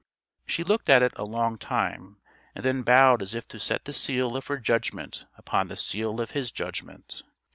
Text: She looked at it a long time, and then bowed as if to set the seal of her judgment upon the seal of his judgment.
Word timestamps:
She 0.47 0.63
looked 0.63 0.89
at 0.89 1.03
it 1.03 1.11
a 1.15 1.23
long 1.23 1.59
time, 1.59 2.17
and 2.55 2.65
then 2.65 2.81
bowed 2.81 3.21
as 3.21 3.35
if 3.35 3.47
to 3.49 3.59
set 3.59 3.85
the 3.85 3.93
seal 3.93 4.35
of 4.35 4.47
her 4.47 4.57
judgment 4.57 5.27
upon 5.37 5.67
the 5.67 5.75
seal 5.77 6.19
of 6.19 6.31
his 6.31 6.49
judgment. 6.49 7.21